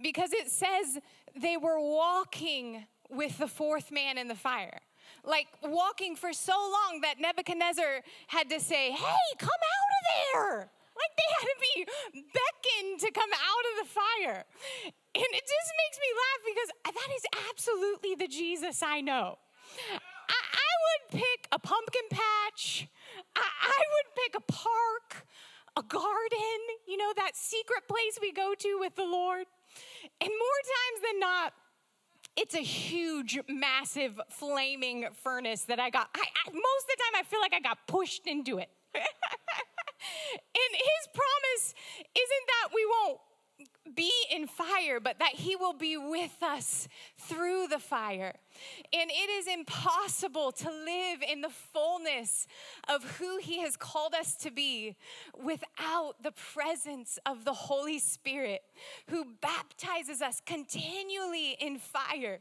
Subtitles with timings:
[0.02, 0.98] because it says
[1.40, 4.80] they were walking with the fourth man in the fire.
[5.24, 10.70] Like walking for so long that Nebuchadnezzar had to say, Hey, come out of there.
[11.05, 11.74] Like they had to be
[12.33, 14.44] beckoned to come out of the fire.
[14.88, 19.38] And it just makes me laugh because that is absolutely the Jesus I know.
[20.28, 22.89] I, I would pick a pumpkin patch,
[23.36, 25.27] I, I would pick a park,
[25.77, 29.46] a garden, you know, that secret place we go to with the Lord.
[30.20, 31.52] And more times than not,
[32.36, 36.08] it's a huge, massive, flaming furnace that I got.
[36.14, 38.70] I, I, most of the time, I feel like I got pushed into it.
[40.33, 41.75] and his promise
[42.15, 43.20] isn't that we won't
[43.95, 46.89] be in fire, but that He will be with us
[47.19, 48.35] through the fire.
[48.92, 52.47] And it is impossible to live in the fullness
[52.89, 54.97] of who He has called us to be
[55.42, 58.63] without the presence of the Holy Spirit
[59.09, 62.41] who baptizes us continually in fire.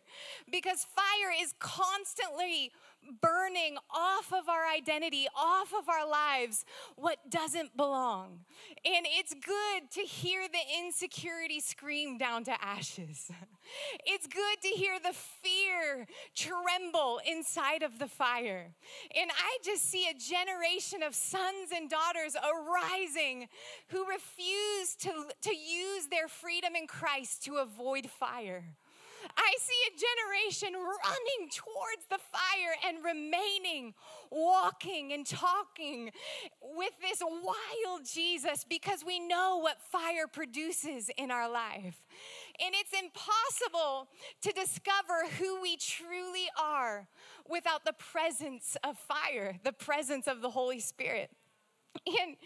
[0.51, 2.71] Because fire is constantly
[3.21, 6.65] burning off of our identity, off of our lives,
[6.95, 8.39] what doesn't belong.
[8.85, 13.31] And it's good to hear the insecurity scream down to ashes.
[14.05, 16.05] It's good to hear the fear
[16.35, 18.73] tremble inside of the fire.
[19.15, 23.47] And I just see a generation of sons and daughters arising
[23.87, 25.11] who refuse to,
[25.43, 28.75] to use their freedom in Christ to avoid fire.
[29.37, 33.93] I see a generation running towards the fire and remaining,
[34.31, 36.11] walking and talking
[36.61, 42.03] with this wild Jesus because we know what fire produces in our life.
[42.63, 44.07] And it's impossible
[44.41, 47.07] to discover who we truly are
[47.49, 51.29] without the presence of fire, the presence of the Holy Spirit.
[52.05, 52.37] And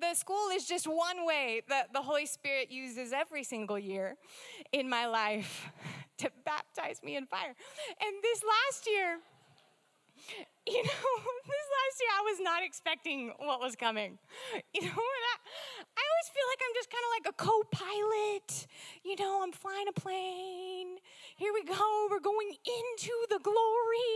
[0.00, 4.16] the school is just one way that the Holy Spirit uses every single year
[4.72, 5.70] in my life
[6.18, 7.54] to baptize me in fire.
[8.00, 9.18] And this last year,
[10.66, 11.12] you know,
[11.46, 14.18] this last year I was not expecting what was coming.
[14.74, 15.36] You know, and I,
[15.96, 18.66] I always feel like I'm just kind of like a co pilot.
[19.04, 20.98] You know, I'm flying a plane.
[21.36, 22.08] Here we go.
[22.10, 24.14] We're going into the glory.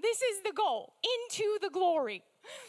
[0.00, 2.22] This is the goal into the glory.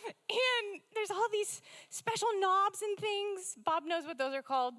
[0.08, 3.56] And there's all these special knobs and things.
[3.64, 4.76] Bob knows what those are called.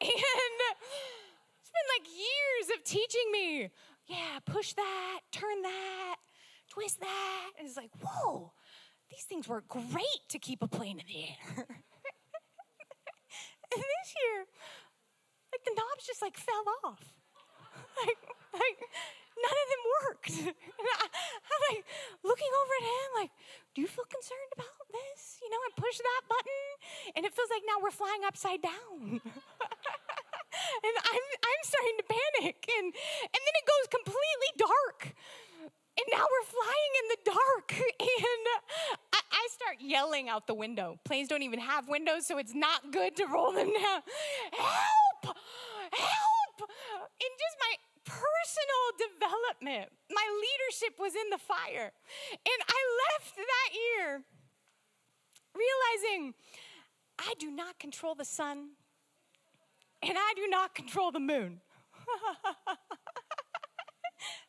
[0.00, 3.70] And it's been like years of teaching me,
[4.06, 6.16] yeah, push that, turn that,
[6.68, 7.50] twist that.
[7.58, 8.52] And it's like, whoa,
[9.10, 11.66] these things work great to keep a plane in the air.
[13.72, 14.46] and this year,
[15.52, 17.14] like the knobs just like fell off.
[18.06, 18.18] like,
[18.54, 18.78] like
[19.42, 20.34] none of them worked.
[21.02, 21.84] I, am like
[22.22, 23.32] looking over at him, like,
[23.74, 25.38] do you feel concerned about this?
[25.42, 26.64] You know, I push that button,
[27.16, 29.22] and it feels like now we're flying upside down.
[30.84, 35.14] and I'm I'm starting to panic, and and then it goes completely dark.
[35.98, 37.68] And now we're flying in the dark,
[38.22, 38.44] and
[39.12, 41.00] I, I start yelling out the window.
[41.04, 44.02] Planes don't even have windows, so it's not good to roll them down.
[44.52, 45.36] Help!
[45.90, 46.70] Help!
[47.18, 47.74] In just my
[48.08, 51.92] personal development, my leadership was in the fire.
[52.32, 54.22] And I left that year
[55.52, 56.34] realizing
[57.18, 58.70] I do not control the sun
[60.02, 61.60] and I do not control the moon.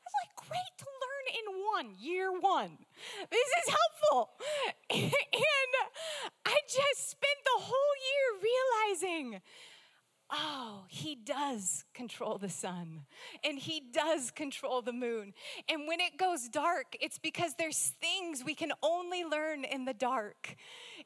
[0.09, 1.45] It's like great to learn in
[1.75, 2.77] one, year one.
[3.29, 4.31] This is helpful.
[4.89, 5.73] and
[6.45, 9.41] I just spent the whole year realizing
[10.31, 13.05] oh, he does control the sun
[13.43, 15.33] and he does control the moon.
[15.67, 19.93] And when it goes dark, it's because there's things we can only learn in the
[19.93, 20.55] dark.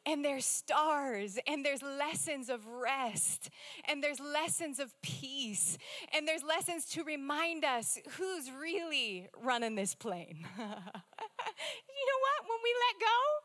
[0.06, 3.50] And there's stars, and there's lessons of rest,
[3.88, 5.78] and there's lessons of peace,
[6.14, 10.46] and there's lessons to remind us who's really running this plane.
[10.58, 12.44] you know what?
[12.50, 13.44] When we let go,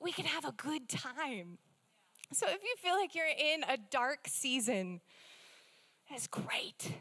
[0.00, 1.58] we can have a good time.
[2.32, 5.00] So if you feel like you're in a dark season,
[6.10, 6.92] that's great.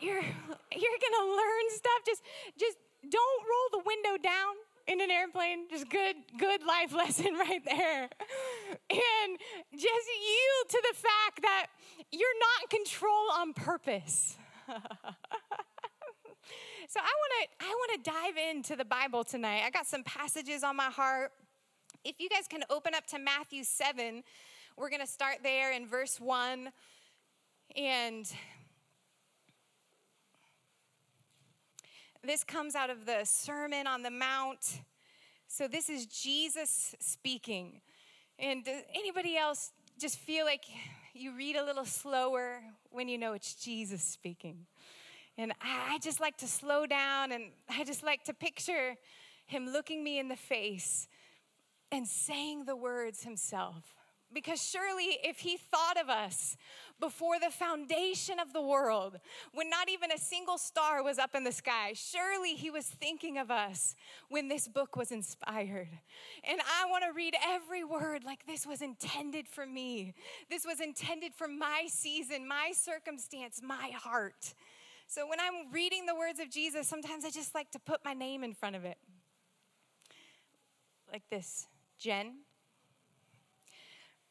[0.00, 2.02] You're you're gonna learn stuff.
[2.04, 2.22] Just
[2.58, 2.76] just
[3.08, 4.54] don't roll the window down
[4.86, 5.68] in an airplane.
[5.70, 8.08] Just good good life lesson right there.
[8.90, 9.38] And
[9.72, 11.66] just yield to the fact that
[12.10, 14.36] you're not in control on purpose.
[16.88, 19.62] so I want to I want to dive into the Bible tonight.
[19.64, 21.32] I got some passages on my heart
[22.06, 24.22] if you guys can open up to Matthew 7,
[24.76, 26.68] we're going to start there in verse 1.
[27.76, 28.32] And
[32.22, 34.82] this comes out of the Sermon on the Mount.
[35.48, 37.80] So this is Jesus speaking.
[38.38, 40.62] And does anybody else just feel like
[41.12, 42.60] you read a little slower
[42.90, 44.66] when you know it's Jesus speaking?
[45.36, 48.94] And I just like to slow down and I just like to picture
[49.46, 51.08] him looking me in the face
[51.92, 53.94] and saying the words himself.
[54.32, 56.56] Because surely, if he thought of us
[56.98, 59.18] before the foundation of the world,
[59.54, 63.38] when not even a single star was up in the sky, surely he was thinking
[63.38, 63.94] of us
[64.28, 65.88] when this book was inspired.
[66.42, 70.12] And I want to read every word like this was intended for me.
[70.50, 74.54] This was intended for my season, my circumstance, my heart.
[75.06, 78.12] So when I'm reading the words of Jesus, sometimes I just like to put my
[78.12, 78.98] name in front of it.
[81.12, 81.68] Like this.
[81.98, 82.40] Jen.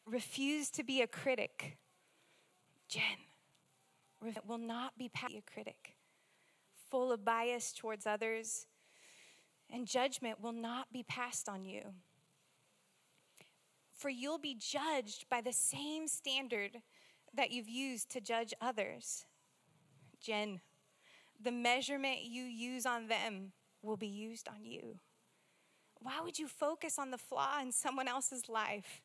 [0.06, 1.78] Refuse to be a critic.
[2.88, 3.02] Jen.
[4.48, 5.96] Will not be a critic.
[6.90, 8.68] Full of bias towards others,
[9.70, 11.82] and judgment will not be passed on you.
[13.94, 16.82] For you'll be judged by the same standard
[17.34, 19.26] that you've used to judge others.
[20.22, 20.62] Jen,
[21.42, 23.52] the measurement you use on them
[23.82, 25.00] will be used on you.
[26.06, 29.02] Why would you focus on the flaw in someone else's life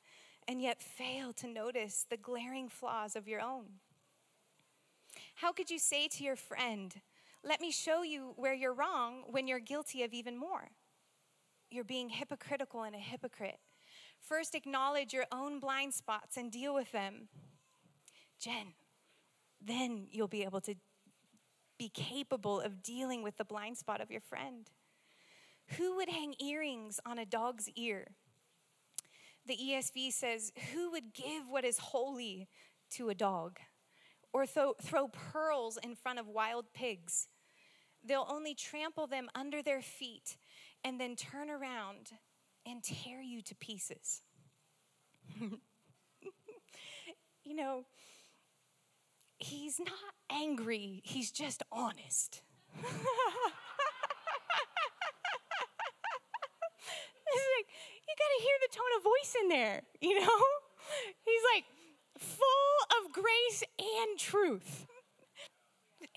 [0.46, 3.64] and yet fail to notice the glaring flaws of your own?
[5.36, 6.94] How could you say to your friend,
[7.42, 10.68] Let me show you where you're wrong when you're guilty of even more?
[11.70, 13.60] You're being hypocritical and a hypocrite.
[14.20, 17.28] First, acknowledge your own blind spots and deal with them.
[18.38, 18.74] Jen,
[19.58, 20.74] then you'll be able to
[21.78, 24.68] be capable of dealing with the blind spot of your friend.
[25.78, 28.08] Who would hang earrings on a dog's ear?
[29.46, 32.48] The ESV says, Who would give what is holy
[32.92, 33.58] to a dog?
[34.32, 37.28] Or th- throw pearls in front of wild pigs?
[38.04, 40.36] They'll only trample them under their feet
[40.84, 42.12] and then turn around
[42.66, 44.22] and tear you to pieces.
[45.40, 45.60] you
[47.54, 47.84] know,
[49.38, 52.42] he's not angry, he's just honest.
[58.08, 60.40] you got to hear the tone of voice in there, you know?
[61.24, 61.64] He's like
[62.18, 64.86] full of grace and truth.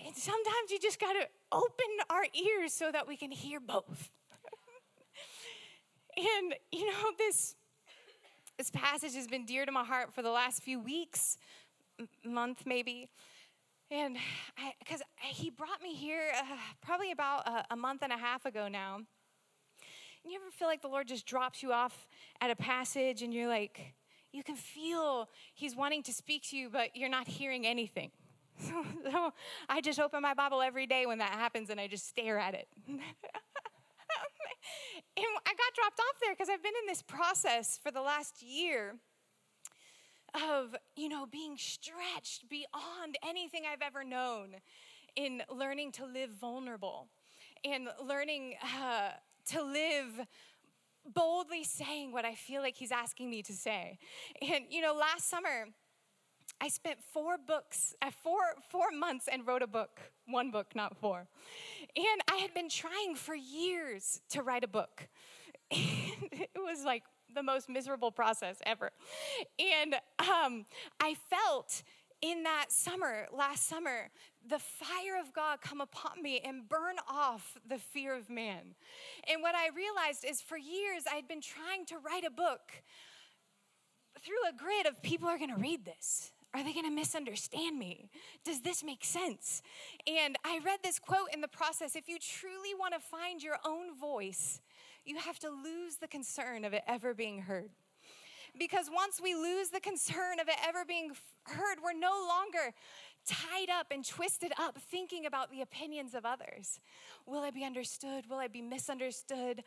[0.04, 4.10] And sometimes you just got to open our ears so that we can hear both.
[6.16, 7.54] and you know this
[8.58, 11.36] this passage has been dear to my heart for the last few weeks,
[12.24, 13.08] month maybe.
[13.90, 14.16] And
[14.78, 16.44] because he brought me here uh,
[16.80, 19.00] probably about a, a month and a half ago now.
[20.24, 22.06] You ever feel like the Lord just drops you off
[22.40, 23.94] at a passage and you're like,
[24.32, 28.10] you can feel He's wanting to speak to you, but you're not hearing anything.
[28.56, 29.32] So, so
[29.68, 32.54] I just open my Bible every day when that happens and I just stare at
[32.54, 32.68] it.
[32.86, 32.98] and
[35.16, 38.94] I got dropped off there because I've been in this process for the last year
[40.34, 44.54] of, you know, being stretched beyond anything I've ever known
[45.16, 47.08] in learning to live vulnerable
[47.64, 49.10] and learning uh,
[49.46, 50.26] to live
[51.12, 53.98] boldly saying what I feel like He's asking me to say.
[54.40, 55.66] And, you know, last summer,
[56.60, 60.00] I spent four books, uh, four, four months and wrote a book.
[60.26, 61.26] One book, not four.
[61.96, 65.08] And I had been trying for years to write a book.
[66.24, 67.02] And it was like
[67.34, 68.90] the most miserable process ever.
[69.58, 70.66] And um,
[71.00, 71.82] I felt
[72.24, 74.08] in that summer, last summer,
[74.48, 78.74] the fire of God come upon me and burn off the fear of man.
[79.30, 82.72] And what I realized is for years I had been trying to write a book
[84.24, 86.32] through a grid of people are going to read this.
[86.54, 88.08] Are they going to misunderstand me?
[88.42, 89.60] Does this make sense?
[90.06, 93.58] And I read this quote in the process if you truly want to find your
[93.66, 94.62] own voice,
[95.04, 97.70] you have to lose the concern of it ever being heard.
[98.58, 101.12] Because once we lose the concern of it ever being
[101.44, 102.72] heard, we're no longer
[103.26, 106.80] tied up and twisted up thinking about the opinions of others.
[107.26, 108.28] Will I be understood?
[108.28, 109.64] Will I be misunderstood?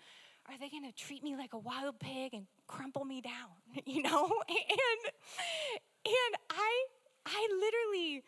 [0.47, 3.33] Are they going to treat me like a wild pig and crumple me down?
[3.85, 4.31] You know?
[4.49, 5.13] And
[6.05, 6.85] and I
[7.25, 8.23] I literally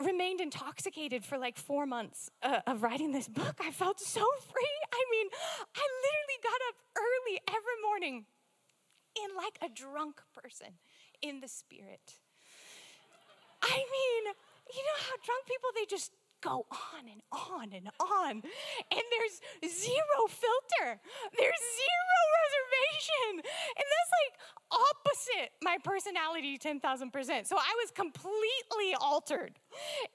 [0.00, 3.56] remained intoxicated for like four months uh, of writing this book.
[3.60, 4.78] I felt so free.
[4.92, 5.26] I mean,
[5.74, 8.24] I literally got up early every morning
[9.24, 10.78] in like a drunk person
[11.22, 12.18] in the spirit.
[13.62, 14.22] I mean,
[14.72, 18.32] you know how drunk people, they just go on and on and on.
[18.40, 21.00] And there's zero filter,
[21.36, 23.44] there's zero reservation.
[23.76, 24.32] And that's like
[24.70, 26.80] opposite my personality 10,000%.
[27.46, 29.58] So I was completely altered.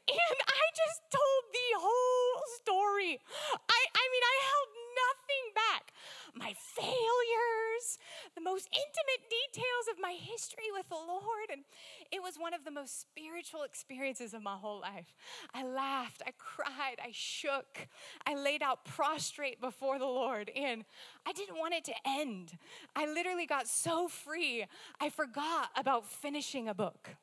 [0.09, 3.21] And I just told the whole story.
[3.69, 5.92] I, I mean, I held nothing back.
[6.34, 8.00] My failures,
[8.36, 11.50] the most intimate details of my history with the Lord.
[11.52, 11.64] And
[12.12, 15.14] it was one of the most spiritual experiences of my whole life.
[15.54, 17.88] I laughed, I cried, I shook,
[18.25, 20.84] I laid out prostrate before the Lord, and
[21.25, 22.58] I didn't want it to end.
[22.96, 24.66] I literally got so free,
[25.00, 27.16] I forgot about finishing a book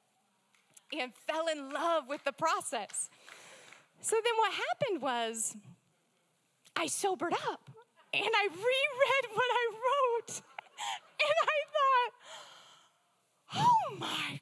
[0.98, 3.08] and fell in love with the process.
[4.00, 5.56] So then what happened was
[6.76, 7.70] I sobered up
[8.12, 10.30] and I reread what I wrote
[11.26, 12.12] and I thought,
[13.56, 14.40] oh my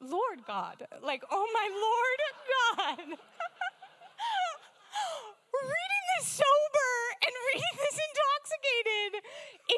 [0.00, 0.86] Lord God.
[1.02, 2.20] Like, oh my Lord
[2.78, 3.18] God.
[5.52, 6.92] reading this sober
[7.24, 9.12] and reading this intoxicated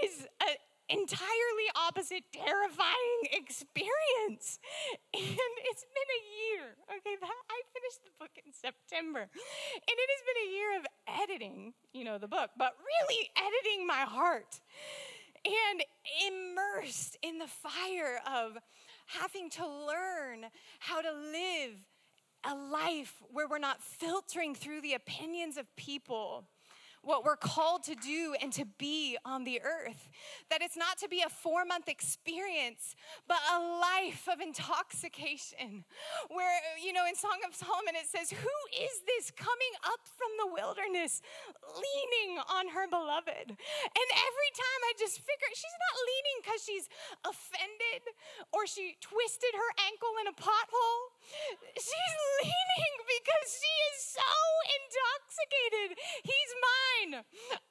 [0.04, 0.56] is an
[0.92, 4.60] entirely opposite, terrifying experience.
[5.14, 6.76] And it's been a year.
[6.98, 9.20] Okay, that, I finished the book in September.
[9.20, 10.86] And it has been a year of
[11.22, 14.60] editing, you know, the book, but really editing my heart
[15.44, 15.82] and
[16.28, 18.58] immersed in the fire of
[19.06, 20.46] having to learn
[20.78, 21.76] how to live
[22.44, 26.44] a life where we're not filtering through the opinions of people
[27.02, 30.08] what we're called to do and to be on the earth.
[30.50, 32.94] That it's not to be a four month experience,
[33.26, 35.84] but a life of intoxication.
[36.30, 40.30] Where, you know, in Song of Solomon it says, Who is this coming up from
[40.38, 41.20] the wilderness,
[41.74, 43.50] leaning on her beloved?
[43.50, 46.86] And every time I just figure, she's not leaning because she's
[47.26, 48.14] offended
[48.54, 51.02] or she twisted her ankle in a pothole.
[51.76, 54.32] She's leaning because she is so
[54.76, 55.98] intoxicated.
[56.22, 57.12] He's mine.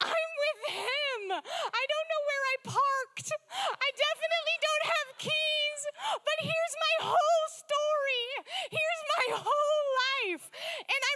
[0.00, 1.22] I'm with him.
[1.36, 3.28] I don't know where I parked.
[3.52, 5.82] I definitely don't have keys,
[6.24, 8.26] but here's my whole story.
[8.70, 10.44] Here's my whole life.
[10.82, 11.11] And it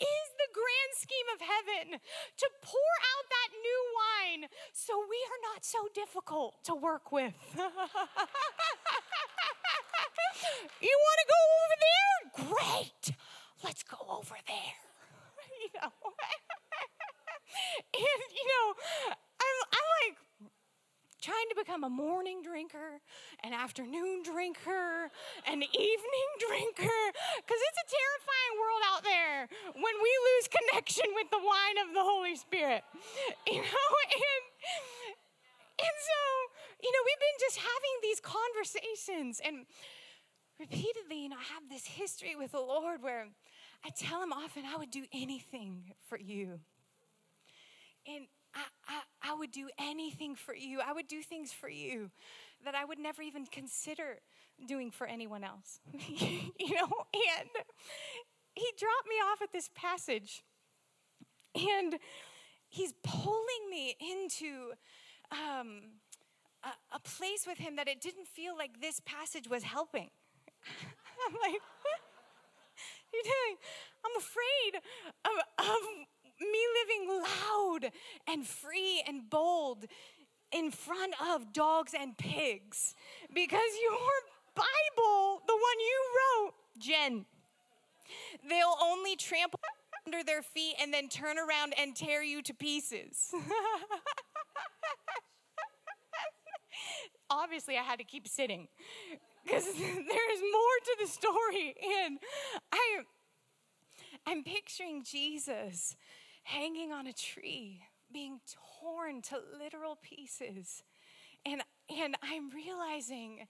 [0.00, 5.40] is the grand scheme of heaven to pour out that new wine so we are
[5.52, 7.34] not so difficult to work with.
[10.80, 12.18] you want to go over there?
[12.48, 13.12] Great.
[13.64, 14.76] Let's go over there.
[15.60, 15.92] You know.
[17.94, 18.66] and you know,
[19.12, 20.16] I'm, I'm like
[21.20, 23.00] trying to become a morning drinker,
[23.44, 25.12] an afternoon drinker,
[25.46, 27.00] an evening drinker,
[27.40, 29.38] because it's a terrifying world out there
[29.74, 32.82] when we lose connection with the wine of the Holy Spirit.
[33.46, 33.90] You know,
[34.28, 34.44] and
[35.80, 36.20] and so,
[36.82, 39.64] you know, we've been just having these conversations and
[40.58, 43.26] repeatedly, you know, I have this history with the Lord where
[43.84, 46.60] I tell him often I would do anything for you.
[48.06, 50.80] And I, I, I would do anything for you.
[50.80, 52.10] I would do things for you
[52.64, 54.20] that I would never even consider
[54.66, 55.80] doing for anyone else.
[55.92, 56.88] you know,
[57.38, 57.48] and
[58.54, 60.42] he dropped me off at this passage,
[61.54, 61.98] and
[62.68, 64.72] he's pulling me into
[65.32, 65.82] um,
[66.64, 70.10] a, a place with him that it didn't feel like this passage was helping.
[71.26, 72.00] I'm like, what?
[73.12, 73.56] you doing?
[74.04, 74.80] I'm afraid
[75.24, 75.80] of, of
[76.40, 77.92] me living loud
[78.28, 79.84] and free and bold
[80.52, 82.94] in front of dogs and pigs
[83.32, 84.22] because you're
[84.54, 87.26] Bible, the one you wrote, Jen.
[88.48, 89.60] They'll only trample
[90.06, 93.32] under their feet and then turn around and tear you to pieces.
[97.30, 98.66] Obviously, I had to keep sitting
[99.44, 101.76] because there is more to the story.
[102.04, 102.18] And
[102.72, 103.02] I,
[104.26, 105.96] I'm picturing Jesus
[106.50, 108.40] hanging on a tree, being
[108.80, 110.82] torn to literal pieces.
[111.46, 113.46] And, and I'm realizing,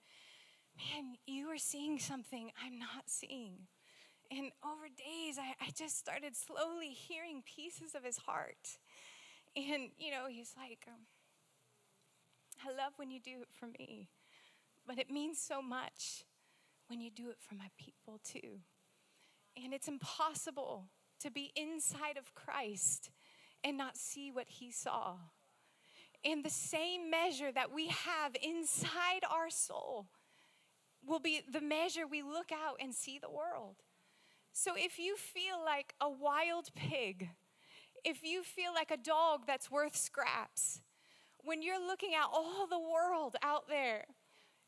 [0.77, 3.67] man, you are seeing something I'm not seeing.
[4.31, 8.79] And over days, I, I just started slowly hearing pieces of his heart.
[9.57, 11.07] And, you know, he's like, um,
[12.65, 14.11] I love when you do it for me,
[14.87, 16.25] but it means so much
[16.89, 18.61] when you do it for my people too.
[19.57, 20.91] And it's impossible
[21.21, 23.11] to be inside of Christ
[23.63, 25.17] and not see what he saw.
[26.25, 30.09] And the same measure that we have inside our soul
[31.07, 33.77] will be the measure we look out and see the world.
[34.53, 37.31] So if you feel like a wild pig,
[38.05, 40.81] if you feel like a dog that's worth scraps,
[41.43, 44.05] when you're looking at all the world out there,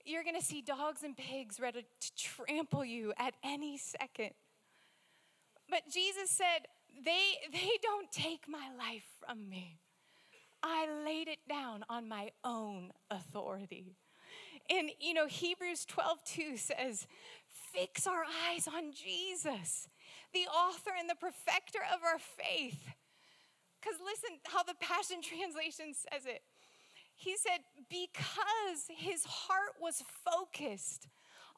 [0.04, 4.30] you're gonna see dogs and pigs ready to trample you at any second.
[5.73, 6.69] But Jesus said,
[7.02, 9.79] they, they don't take my life from me.
[10.62, 13.97] I laid it down on my own authority.
[14.69, 17.07] And you know, Hebrews 12 2 says,
[17.73, 19.88] fix our eyes on Jesus,
[20.35, 22.91] the author and the perfecter of our faith.
[23.81, 26.43] Because listen how the Passion Translation says it.
[27.14, 31.09] He said, because his heart was focused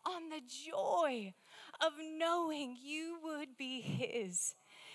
[0.06, 1.34] on the joy
[1.80, 4.54] of knowing you would be his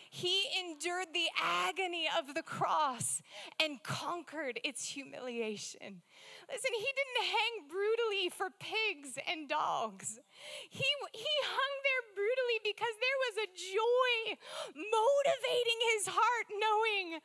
[0.10, 3.22] he endured the agony of the cross
[3.62, 6.02] and conquered its humiliation.
[6.50, 10.20] Listen, he didn't hang brutally for pigs and dogs.
[10.68, 10.84] He,
[11.14, 14.34] he hung there brutally because there was a joy
[14.74, 17.22] motivating his heart, knowing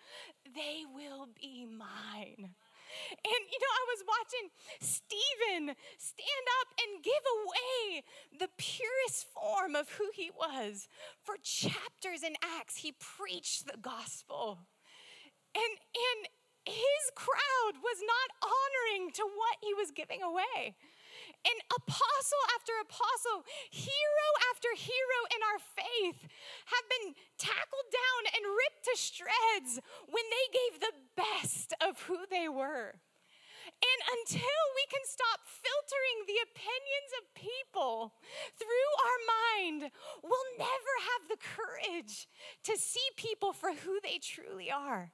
[0.55, 2.53] they will be mine.
[3.25, 4.47] And you know, I was watching
[4.79, 7.74] Stephen stand up and give away
[8.39, 10.89] the purest form of who he was.
[11.23, 14.59] For chapters in Acts, he preached the gospel.
[15.55, 16.29] And, and
[16.67, 20.75] his crowd was not honoring to what he was giving away.
[21.45, 26.27] And apostle after apostle, hero after hero in our faith
[26.73, 29.79] have been tackled down and ripped to shreds
[30.09, 32.97] when they gave the best of who they were.
[33.85, 38.15] And until we can stop filtering the opinions of people
[38.57, 39.93] through our mind,
[40.23, 42.27] we'll never have the courage
[42.65, 45.13] to see people for who they truly are.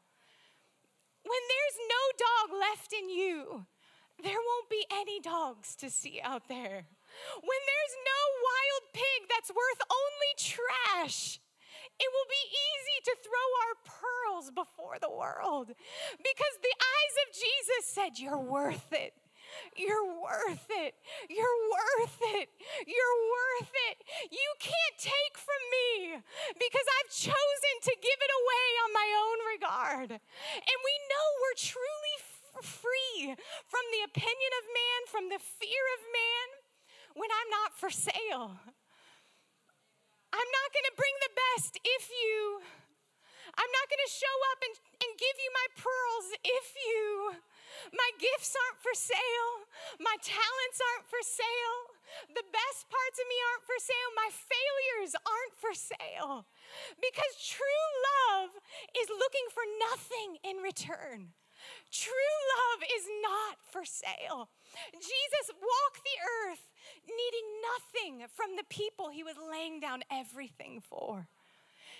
[1.22, 3.66] When there's no dog left in you,
[4.22, 6.86] there won't be any dogs to see out there.
[7.42, 11.40] When there's no wild pig that's worth only trash,
[12.00, 15.68] it will be easy to throw our pearls before the world
[16.16, 19.12] because the eyes of Jesus said, You're worth it.
[19.76, 20.94] You're worth it.
[21.28, 22.48] You're worth it.
[22.86, 23.96] You're worth it.
[24.30, 26.22] You can't take from me
[26.54, 30.10] because I've chosen to give it away on my own regard.
[30.14, 32.16] And we know we're truly
[32.62, 33.34] free
[33.66, 36.46] from the opinion of man, from the fear of man,
[37.14, 38.60] when I'm not for sale.
[40.30, 42.62] I'm not going to bring the best if you,
[43.58, 47.04] I'm not going to show up and, and give you my pearls if you,
[47.90, 49.52] my gifts aren't for sale,
[49.98, 51.80] my talents aren't for sale,
[52.30, 56.46] the best parts of me aren't for sale, my failures aren't for sale.
[56.98, 57.86] Because true
[58.30, 58.54] love
[58.94, 61.34] is looking for nothing in return.
[61.90, 64.48] True love is not for sale.
[64.94, 66.64] Jesus walked the earth
[67.06, 71.28] needing nothing from the people he was laying down everything for.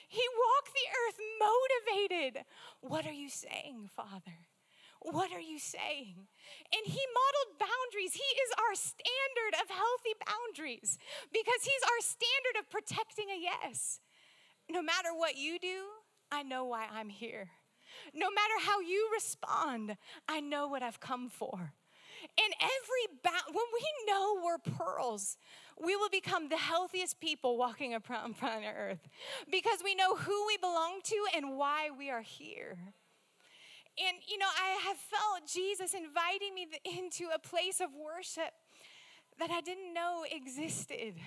[0.08, 2.44] He walked the earth motivated.
[2.80, 4.46] What are you saying, Father?
[5.00, 6.28] What are you saying?
[6.74, 8.12] And he modeled boundaries.
[8.12, 10.98] He is our standard of healthy boundaries
[11.32, 14.00] because he's our standard of protecting a yes.
[14.68, 15.84] No matter what you do,
[16.30, 17.50] I know why I'm here.
[18.14, 19.96] No matter how you respond,
[20.28, 21.72] I know what I've come for.
[22.22, 25.38] And every ba- when we know we're pearls,
[25.82, 29.08] we will become the healthiest people walking around planet Earth
[29.50, 32.78] because we know who we belong to and why we are here.
[33.98, 38.52] And you know, I have felt Jesus inviting me into a place of worship
[39.38, 41.14] that I didn't know existed.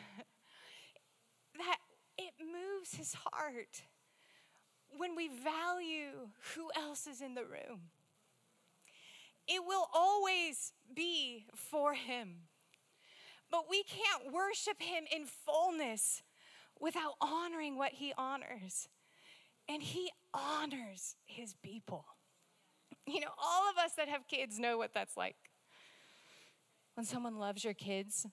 [1.55, 1.77] That
[2.17, 3.83] it moves his heart
[4.97, 7.89] when we value who else is in the room.
[9.47, 12.47] It will always be for Him.
[13.53, 16.23] But we can't worship him in fullness
[16.79, 18.89] without honoring what he honors.
[19.69, 22.05] And he honors his people.
[23.05, 25.35] You know, all of us that have kids know what that's like.
[26.95, 28.25] When someone loves your kids,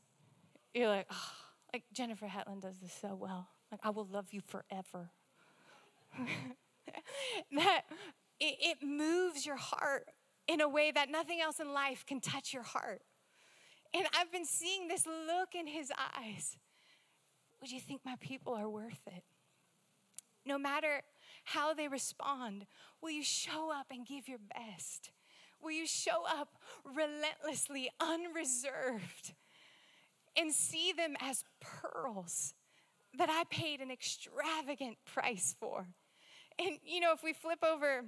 [0.72, 1.32] you're like, oh,
[1.72, 3.48] like Jennifer Hetland does this so well.
[3.70, 5.10] Like, I will love you forever.
[7.52, 7.82] that
[8.38, 10.08] it, it moves your heart
[10.48, 13.02] in a way that nothing else in life can touch your heart.
[13.92, 16.56] And I've been seeing this look in his eyes.
[17.60, 19.24] Would you think my people are worth it?
[20.46, 21.02] No matter
[21.44, 22.66] how they respond,
[23.02, 25.10] will you show up and give your best?
[25.62, 29.34] Will you show up relentlessly, unreserved,
[30.36, 32.54] and see them as pearls
[33.16, 35.88] that I paid an extravagant price for?
[36.60, 38.04] And you know, if we flip over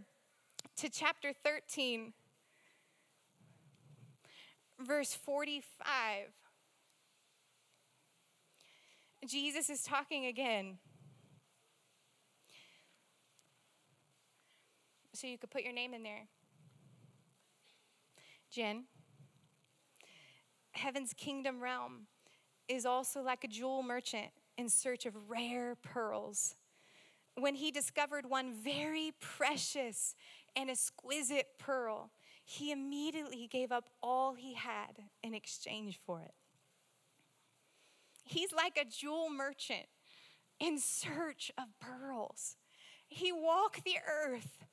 [0.76, 2.12] to chapter 13,
[4.78, 6.26] verse 45,
[9.26, 10.76] Jesus is talking again.
[15.14, 16.26] So you could put your name in there.
[18.50, 18.84] Jen.
[20.72, 22.06] Heaven's kingdom realm
[22.68, 26.56] is also like a jewel merchant in search of rare pearls.
[27.36, 30.14] When he discovered one very precious
[30.54, 32.10] and exquisite pearl,
[32.44, 36.34] he immediately gave up all he had in exchange for it.
[38.24, 39.86] He's like a jewel merchant
[40.60, 42.56] in search of pearls.
[43.08, 44.64] He walked the earth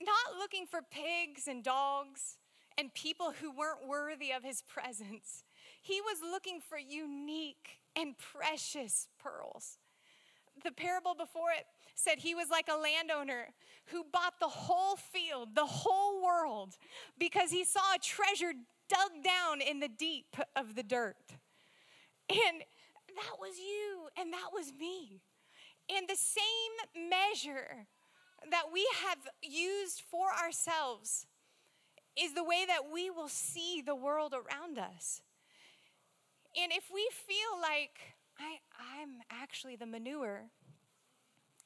[0.00, 2.38] not looking for pigs and dogs
[2.76, 5.44] and people who weren't worthy of his presence.
[5.82, 9.78] He was looking for unique and precious pearls.
[10.64, 13.48] The parable before it said he was like a landowner
[13.86, 16.76] who bought the whole field, the whole world,
[17.18, 18.52] because he saw a treasure
[18.88, 21.16] dug down in the deep of the dirt.
[22.28, 22.62] And
[23.16, 25.20] that was you, and that was me.
[25.94, 27.86] And the same measure
[28.50, 31.26] that we have used for ourselves
[32.20, 35.22] is the way that we will see the world around us.
[36.60, 38.58] And if we feel like I,
[39.00, 40.50] I'm actually the manure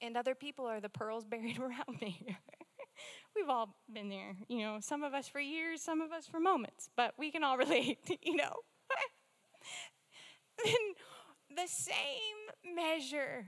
[0.03, 2.27] and other people are the pearls buried around me,
[3.37, 4.37] we've all been there.
[4.49, 7.45] You know, some of us for years, some of us for moments, but we can
[7.45, 8.57] all relate, you know.
[10.63, 10.75] then
[11.57, 13.47] the same measure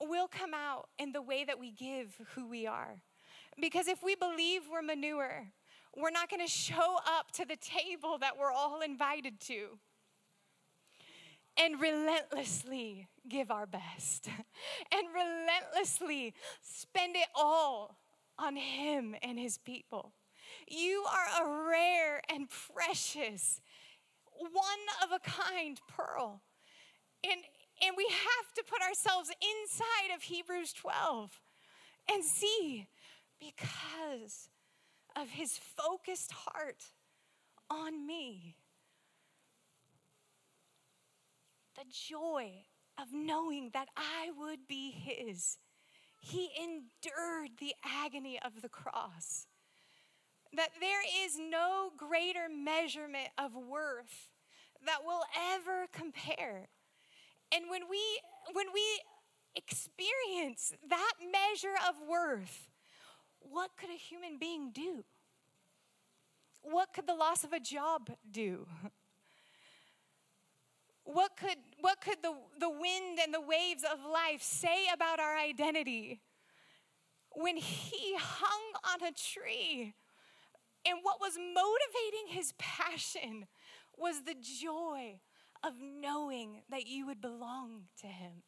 [0.00, 3.02] will come out in the way that we give who we are.
[3.58, 5.46] Because if we believe we're manure,
[5.96, 9.78] we're not going to show up to the table that we're all invited to
[11.58, 14.28] and relentlessly give our best
[14.92, 17.98] and relentlessly spend it all
[18.38, 20.12] on Him and His people.
[20.68, 23.60] You are a rare and precious,
[24.38, 24.52] one
[25.02, 26.42] of a kind pearl.
[27.24, 27.40] And,
[27.82, 31.40] and we have to put ourselves inside of Hebrews 12
[32.12, 32.86] and see
[33.40, 34.48] because
[35.16, 36.84] of his focused heart
[37.70, 38.56] on me.
[41.76, 42.64] The joy
[42.98, 45.58] of knowing that I would be his.
[46.20, 49.46] He endured the agony of the cross.
[50.54, 54.30] That there is no greater measurement of worth
[54.86, 56.68] that will ever compare.
[57.52, 58.00] And when we
[58.52, 59.02] when we
[59.54, 62.70] experience that measure of worth,
[63.40, 65.04] what could a human being do?
[66.62, 68.66] What could the loss of a job do?
[71.06, 75.38] What could, what could the, the wind and the waves of life say about our
[75.38, 76.20] identity?
[77.30, 79.94] When he hung on a tree,
[80.84, 83.46] and what was motivating his passion
[83.96, 85.20] was the joy
[85.62, 88.42] of knowing that you would belong to him.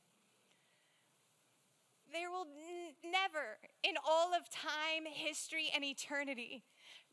[2.12, 6.64] There will n- never, in all of time, history, and eternity,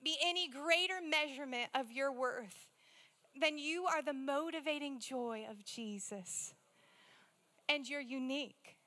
[0.03, 2.67] be any greater measurement of your worth
[3.39, 6.53] than you are the motivating joy of Jesus.
[7.67, 8.77] And you're unique.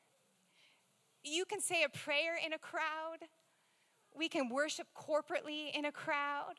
[1.24, 3.26] You can say a prayer in a crowd,
[4.16, 6.54] we can worship corporately in a crowd,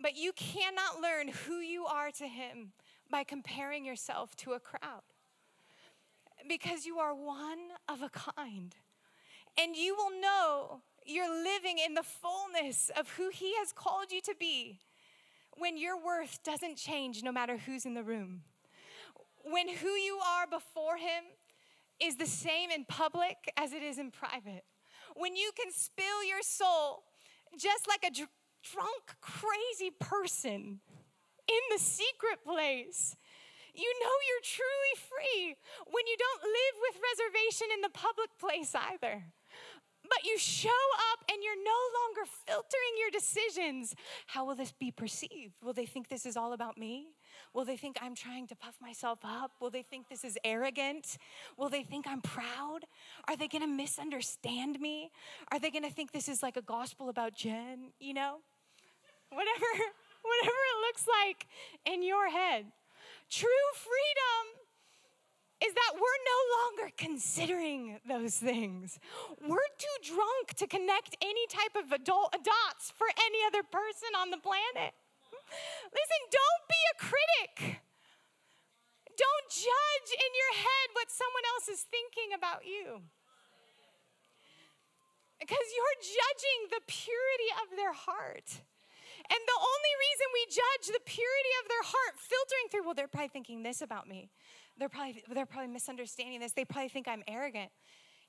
[0.00, 2.72] but you cannot learn who you are to Him
[3.10, 5.02] by comparing yourself to a crowd
[6.48, 8.74] because you are one of a kind.
[9.58, 14.20] And you will know you're living in the fullness of who He has called you
[14.22, 14.78] to be
[15.60, 18.40] when your worth doesn't change no matter who's in the room.
[19.44, 21.24] When who you are before Him
[22.00, 24.64] is the same in public as it is in private.
[25.14, 27.04] When you can spill your soul
[27.58, 28.28] just like a dr-
[28.62, 30.80] drunk, crazy person
[31.46, 33.16] in the secret place.
[33.74, 38.74] You know you're truly free when you don't live with reservation in the public place
[38.74, 39.24] either.
[40.10, 40.68] But you show
[41.12, 43.94] up and you're no longer filtering your decisions.
[44.26, 45.54] How will this be perceived?
[45.62, 47.06] Will they think this is all about me?
[47.54, 49.52] Will they think I'm trying to puff myself up?
[49.60, 51.16] Will they think this is arrogant?
[51.56, 52.80] Will they think I'm proud?
[53.28, 55.12] Are they gonna misunderstand me?
[55.52, 57.92] Are they gonna think this is like a gospel about Jen?
[58.00, 58.38] You know?
[59.30, 59.66] Whatever,
[60.22, 61.46] whatever it looks like
[61.86, 62.66] in your head.
[63.30, 64.59] True freedom
[65.60, 68.98] is that we're no longer considering those things.
[69.40, 74.30] We're too drunk to connect any type of adult dots for any other person on
[74.30, 74.96] the planet.
[75.92, 77.82] Listen, don't be a critic.
[79.20, 83.04] Don't judge in your head what someone else is thinking about you.
[85.36, 88.64] Because you're judging the purity of their heart.
[89.30, 93.08] And the only reason we judge the purity of their heart, filtering through, well, they're
[93.08, 94.30] probably thinking this about me.
[94.80, 96.52] They're probably, they're probably misunderstanding this.
[96.52, 97.70] They probably think I'm arrogant,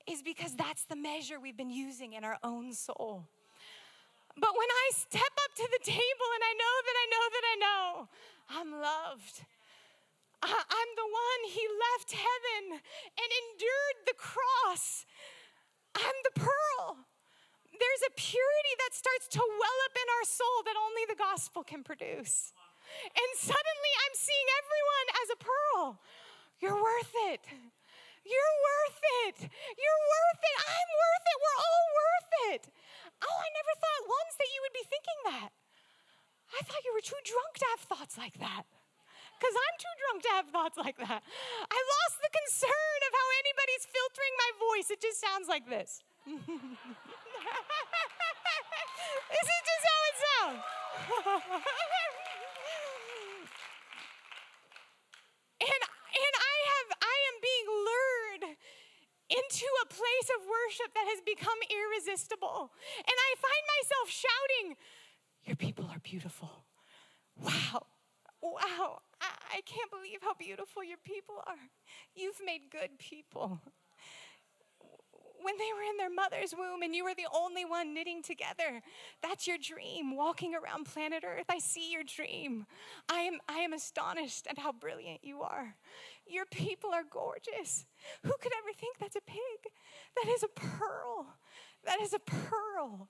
[0.06, 3.26] is because that's the measure we've been using in our own soul.
[4.36, 7.44] But when I step up to the table and I know that I know that
[7.48, 8.08] I know
[8.52, 9.36] I'm loved,
[10.44, 12.80] I'm the one he left heaven
[13.16, 15.06] and endured the cross.
[15.96, 17.06] I'm the pearl
[17.82, 21.66] there's a purity that starts to well up in our soul that only the gospel
[21.66, 22.54] can produce.
[23.10, 25.98] And suddenly I'm seeing everyone as a pearl.
[26.62, 27.42] You're worth it.
[28.22, 29.50] You're worth it.
[29.50, 30.58] You're worth it.
[30.62, 31.38] I'm worth it.
[31.42, 32.62] We're all worth it.
[33.18, 35.50] Oh, I never thought once that you would be thinking that.
[36.54, 38.62] I thought you were too drunk to have thoughts like that.
[39.42, 41.26] Because I'm too drunk to have thoughts like that.
[41.66, 44.86] I lost the concern of how anybody's filtering my voice.
[44.94, 46.06] It just sounds like this.
[46.30, 46.38] this
[49.50, 50.62] is just how it sounds.
[55.66, 58.44] and and I have I am being lured
[59.30, 62.74] into a place of worship that has become irresistible.
[62.98, 64.66] And I find myself shouting,
[65.46, 66.66] Your people are beautiful.
[67.38, 67.86] Wow.
[68.42, 69.00] Wow.
[69.20, 71.70] I, I can't believe how beautiful your people are.
[72.14, 73.60] You've made good people
[75.42, 78.80] when they were in their mother's womb and you were the only one knitting together.
[79.22, 81.46] That's your dream, walking around planet Earth.
[81.48, 82.66] I see your dream.
[83.08, 85.74] I am, I am astonished at how brilliant you are.
[86.32, 87.84] Your people are gorgeous.
[88.22, 89.60] Who could ever think that's a pig?
[90.16, 91.36] That is a pearl.
[91.84, 93.08] That is a pearl.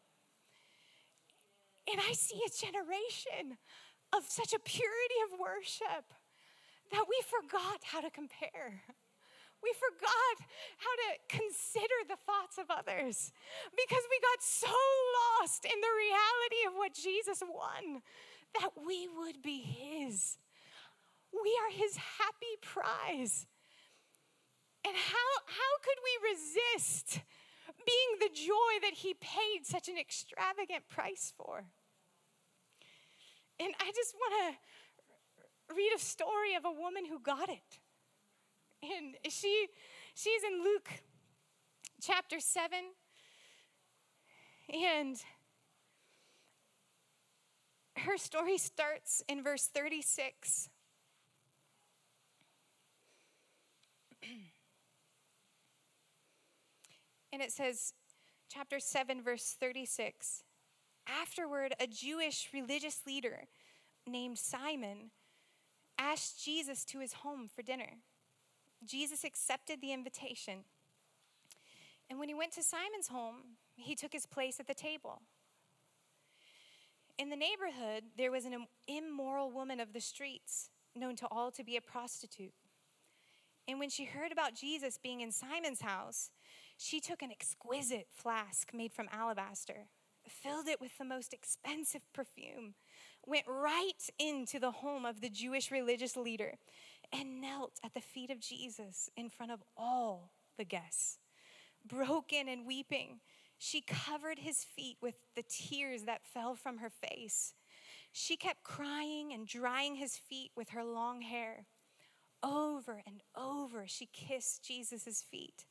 [1.91, 3.59] And I see a generation
[4.13, 6.13] of such a purity of worship
[6.91, 8.83] that we forgot how to compare.
[9.63, 10.37] We forgot
[10.79, 13.33] how to consider the thoughts of others
[13.71, 14.75] because we got so
[15.41, 18.03] lost in the reality of what Jesus won
[18.61, 20.39] that we would be His.
[21.33, 23.47] We are His happy prize.
[24.85, 27.21] And how, how could we resist
[27.87, 31.65] being the joy that He paid such an extravagant price for?
[33.61, 34.59] And I just want
[35.69, 37.79] to read a story of a woman who got it.
[38.83, 39.69] And she
[40.15, 40.91] she's in Luke
[42.01, 42.79] chapter 7
[44.69, 45.17] and
[47.99, 50.69] her story starts in verse 36.
[57.33, 57.95] And it says,
[58.49, 60.43] chapter 7, verse 36
[61.09, 63.45] Afterward, a Jewish religious leader
[64.07, 65.11] named Simon
[65.99, 67.99] asked Jesus to his home for dinner.
[68.85, 70.65] Jesus accepted the invitation.
[72.11, 75.23] And when he went to Simon's home, he took his place at the table.
[77.19, 81.65] In the neighborhood, there was an immoral woman of the streets, known to all to
[81.65, 82.55] be a prostitute.
[83.69, 86.31] And when she heard about Jesus being in Simon's house,
[86.83, 89.87] she took an exquisite flask made from alabaster,
[90.29, 92.75] filled it with the most expensive perfume,
[93.25, 96.55] went right into the home of the Jewish religious leader,
[97.13, 101.19] and knelt at the feet of Jesus in front of all the guests.
[101.87, 103.21] Broken and weeping,
[103.59, 107.55] she covered his feet with the tears that fell from her face.
[108.11, 111.67] She kept crying and drying his feet with her long hair.
[112.43, 115.65] Over and over, she kissed Jesus' feet.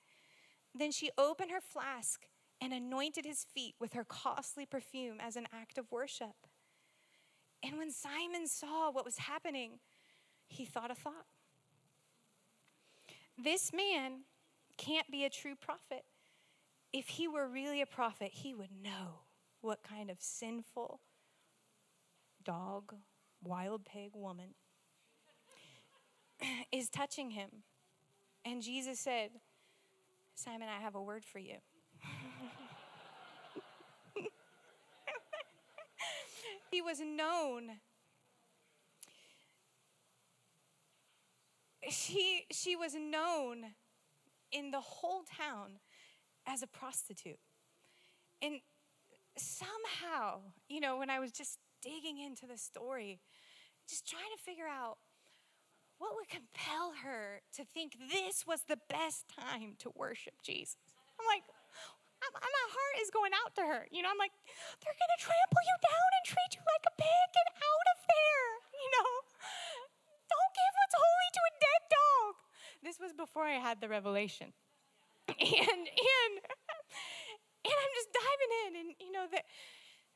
[0.73, 2.27] Then she opened her flask
[2.61, 6.47] and anointed his feet with her costly perfume as an act of worship.
[7.63, 9.79] And when Simon saw what was happening,
[10.47, 11.25] he thought a thought.
[13.37, 14.21] This man
[14.77, 16.03] can't be a true prophet.
[16.93, 19.21] If he were really a prophet, he would know
[19.61, 20.99] what kind of sinful
[22.43, 22.95] dog
[23.43, 24.55] wild pig woman,
[26.71, 27.49] is touching him.
[28.43, 29.31] And Jesus said,
[30.43, 31.57] Simon, I have a word for you.
[36.71, 37.73] he was known.
[41.91, 43.75] She, she was known
[44.51, 45.73] in the whole town
[46.47, 47.37] as a prostitute.
[48.41, 48.61] And
[49.37, 53.19] somehow, you know, when I was just digging into the story,
[53.87, 54.97] just trying to figure out
[56.01, 60.81] what would compel her to think this was the best time to worship Jesus.
[61.21, 61.45] I'm like,
[62.25, 63.85] I'm, my heart is going out to her.
[63.93, 64.33] You know, I'm like,
[64.81, 67.27] they're going to trample you down and treat you like a pig.
[67.37, 68.45] Get out of there.
[68.81, 69.09] You know,
[70.25, 72.33] don't give what's holy to a dead dog.
[72.81, 74.57] This was before I had the revelation.
[75.29, 76.33] And, and,
[77.61, 79.45] and I'm just diving in, and, you know, that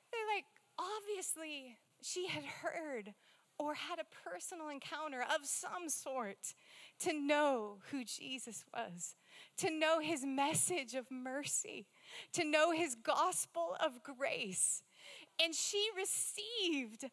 [0.10, 0.50] they're like,
[0.82, 3.14] obviously, she had heard
[3.58, 6.54] or had a personal encounter of some sort
[7.00, 9.16] to know who Jesus was,
[9.58, 11.88] to know his message of mercy,
[12.34, 14.84] to know his gospel of grace.
[15.42, 17.06] And she received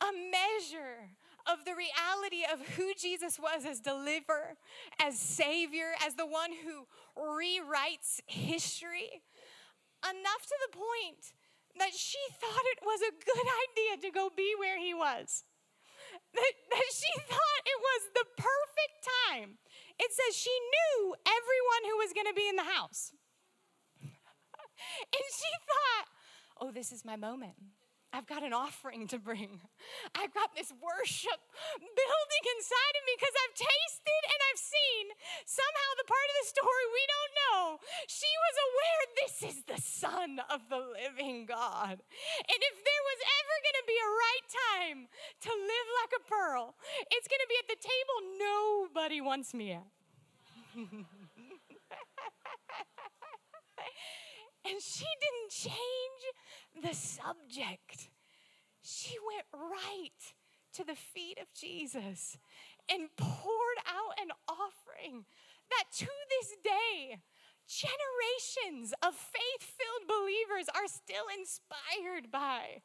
[0.00, 1.10] a measure
[1.50, 4.56] of the reality of who Jesus was as deliverer,
[5.00, 6.86] as savior, as the one who
[7.16, 9.22] rewrites history,
[10.04, 11.32] enough to the point
[11.78, 15.44] that she thought it was a good idea to go be where he was
[16.34, 18.96] that, that she thought it was the perfect
[19.28, 19.58] time.
[19.98, 23.12] It says she knew everyone who was going to be in the house.
[24.02, 26.06] and she thought,
[26.60, 27.54] oh, this is my moment.
[28.08, 29.60] I've got an offering to bring.
[30.16, 31.40] I've got this worship
[31.76, 35.04] building inside of me because I've tasted and I've seen
[35.44, 37.60] somehow the part of the story we don't know.
[38.08, 42.00] She was aware this is the Son of the living God.
[42.00, 44.98] And if there was ever going to be a right time
[45.44, 46.80] to live like a pearl,
[47.12, 49.84] it's going to be at the table nobody wants me at.
[54.68, 58.10] and she didn't change the subject.
[58.82, 60.34] She went right
[60.74, 62.38] to the feet of Jesus
[62.90, 65.24] and poured out an offering
[65.70, 67.18] that to this day,
[67.68, 72.80] generations of faith filled believers are still inspired by.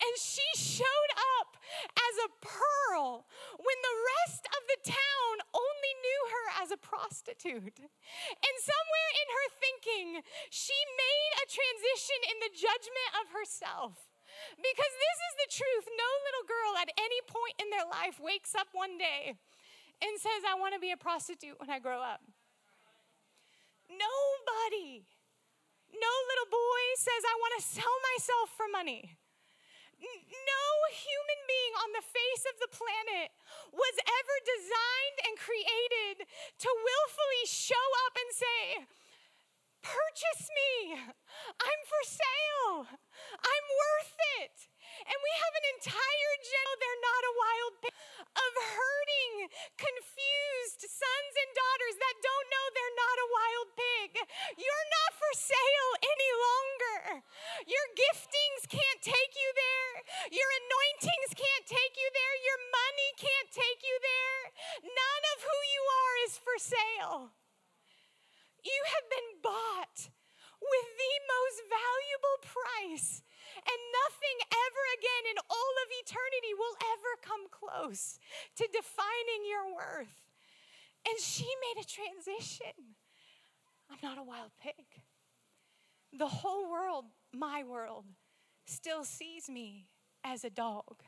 [0.00, 1.60] And she showed up
[1.92, 3.28] as a pearl
[3.60, 7.78] when the rest of the town only knew her as a prostitute.
[7.84, 10.08] And somewhere in her thinking,
[10.48, 14.08] she made a transition in the judgment of herself.
[14.56, 15.86] Because this is the truth.
[15.94, 19.36] No little girl at any point in their life wakes up one day
[20.02, 22.24] and says, I want to be a prostitute when I grow up.
[23.94, 25.06] Nobody,
[25.94, 29.16] no little boy says, I want to sell myself for money.
[30.04, 33.32] No human being on the face of the planet
[33.72, 38.60] was ever designed and created to willfully show up and say,
[39.84, 40.96] Purchase me.
[40.96, 42.88] I'm for sale.
[43.36, 44.56] I'm worth it.
[45.04, 47.96] And we have an entire general, they're not a wild pig,
[48.32, 49.32] of hurting,
[49.76, 54.10] confused sons and daughters that don't know they're not a wild pig.
[54.56, 56.98] You're not for sale any longer.
[57.68, 59.92] Your giftings can't take you there.
[60.32, 62.34] Your anointings can't take you there.
[62.40, 64.40] Your money can't take you there.
[64.88, 67.43] None of who you are is for sale.
[68.64, 69.98] You have been bought
[70.64, 73.22] with the most valuable price
[73.60, 78.18] and nothing ever again in all of eternity will ever come close
[78.56, 80.24] to defining your worth.
[81.06, 82.96] And she made a transition.
[83.90, 85.04] I'm not a wild pig.
[86.16, 88.06] The whole world, my world,
[88.66, 89.88] still sees me
[90.24, 91.02] as a dog,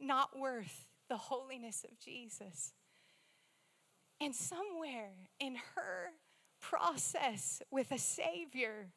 [0.00, 2.72] not worth the holiness of Jesus.
[4.20, 6.12] And somewhere in her
[6.60, 8.88] process with a Savior,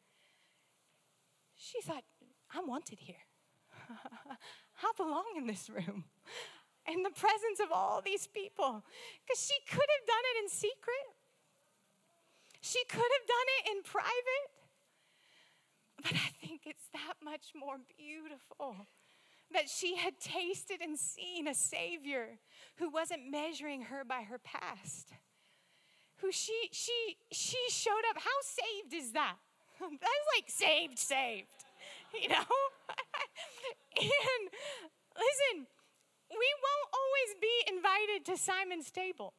[1.56, 2.04] she thought,
[2.54, 3.16] I'm wanted here.
[4.82, 6.04] I belong in this room
[6.88, 8.82] in the presence of all these people
[9.24, 11.06] because she could have done it in secret.
[12.60, 14.48] She could have done it in private.
[16.02, 18.86] But I think it's that much more beautiful
[19.52, 22.38] that she had tasted and seen a Savior
[22.76, 25.12] who wasn't measuring her by her past.
[26.20, 28.16] Who she she she showed up.
[28.16, 29.36] How saved is that?
[29.80, 31.48] That's like saved, saved.
[32.22, 32.34] you know?
[33.96, 34.44] and
[35.16, 35.66] listen,
[36.30, 39.34] we won't always be invited to Simon's table.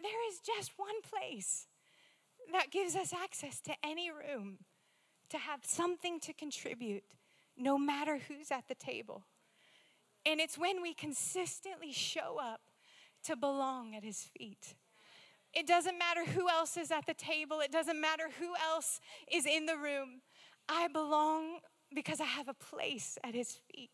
[0.00, 1.66] There is just one place
[2.52, 4.58] that gives us access to any room
[5.30, 7.04] to have something to contribute,
[7.56, 9.24] no matter who's at the table.
[10.26, 12.60] And it's when we consistently show up
[13.24, 14.74] to belong at his feet.
[15.52, 19.00] It doesn't matter who else is at the table, it doesn't matter who else
[19.30, 20.22] is in the room.
[20.68, 21.58] I belong
[21.94, 23.90] because I have a place at his feet.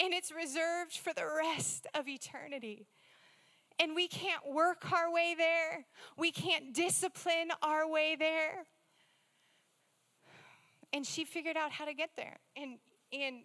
[0.00, 2.86] And it's reserved for the rest of eternity.
[3.78, 5.86] And we can't work our way there,
[6.16, 8.66] we can't discipline our way there.
[10.92, 12.38] And she figured out how to get there.
[12.56, 12.78] And,
[13.12, 13.36] and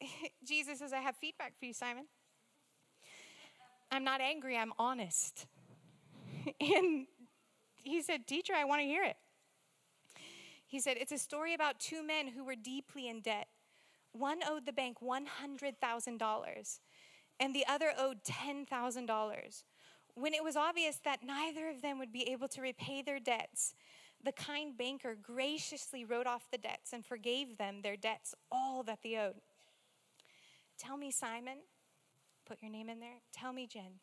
[0.46, 2.04] Jesus says, I have feedback for you, Simon.
[3.90, 5.46] I'm not angry, I'm honest.
[6.60, 7.06] And
[7.82, 9.16] he said, Teacher, I want to hear it.
[10.66, 13.48] He said, It's a story about two men who were deeply in debt.
[14.12, 16.78] One owed the bank $100,000,
[17.40, 19.62] and the other owed $10,000.
[20.14, 23.74] When it was obvious that neither of them would be able to repay their debts,
[24.24, 29.00] the kind banker graciously wrote off the debts and forgave them their debts, all that
[29.02, 29.40] they owed.
[30.78, 31.58] Tell me, Simon,
[32.46, 33.20] put your name in there.
[33.32, 34.00] Tell me, Jen,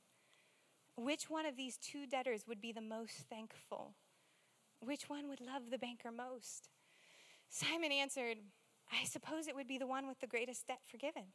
[0.96, 3.96] which one of these two debtors would be the most thankful?
[4.80, 6.70] Which one would love the banker most?
[7.50, 8.38] Simon answered,
[8.92, 11.34] I suppose it would be the one with the greatest debt forgiven.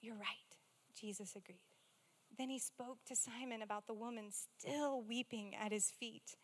[0.00, 0.58] You're right,
[0.98, 1.60] Jesus agreed.
[2.36, 6.36] Then he spoke to Simon about the woman still weeping at his feet.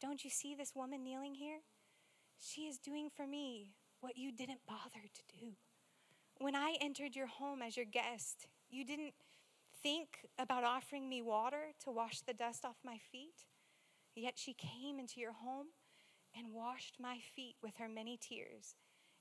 [0.00, 1.60] Don't you see this woman kneeling here?
[2.38, 5.46] She is doing for me what you didn't bother to do.
[6.38, 9.14] When I entered your home as your guest, you didn't
[9.82, 13.46] think about offering me water to wash the dust off my feet.
[14.14, 15.68] Yet she came into your home
[16.36, 18.76] and washed my feet with her many tears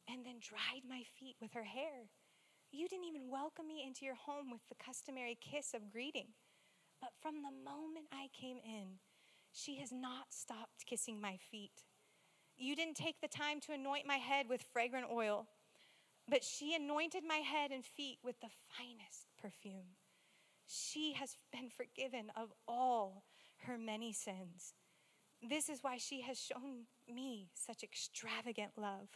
[0.08, 2.10] and then dried my feet with her hair.
[2.72, 6.28] You didn't even welcome me into your home with the customary kiss of greeting.
[7.02, 9.00] But from the moment I came in,
[9.52, 11.86] she has not stopped kissing my feet.
[12.58, 15.48] You didn't take the time to anoint my head with fragrant oil,
[16.28, 19.96] but she anointed my head and feet with the finest perfume.
[20.66, 23.24] She has been forgiven of all
[23.66, 24.74] her many sins.
[25.48, 29.10] This is why she has shown me such extravagant love.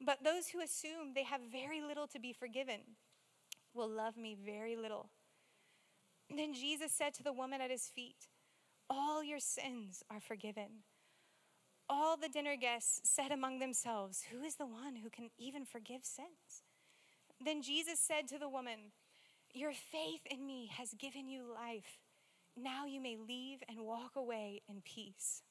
[0.00, 2.80] But those who assume they have very little to be forgiven
[3.74, 5.10] will love me very little.
[6.34, 8.28] Then Jesus said to the woman at his feet,
[8.90, 10.84] all your sins are forgiven.
[11.88, 16.04] All the dinner guests said among themselves, Who is the one who can even forgive
[16.04, 16.64] sins?
[17.42, 18.92] Then Jesus said to the woman,
[19.54, 21.98] Your faith in me has given you life.
[22.56, 25.42] Now you may leave and walk away in peace.